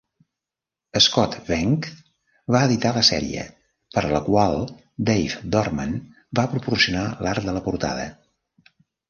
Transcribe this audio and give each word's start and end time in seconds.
Scott 1.07 1.35
Behnke 1.49 1.91
va 2.55 2.61
editar 2.69 2.93
la 2.95 3.03
sèrie, 3.09 3.43
per 3.97 4.03
a 4.07 4.09
la 4.15 4.23
qual 4.31 4.57
Dave 5.11 5.43
Dorman 5.57 5.95
va 6.41 6.49
proporcionar 6.57 7.05
l'art 7.29 7.47
de 7.53 7.57
la 7.61 7.65
portada. 7.69 8.11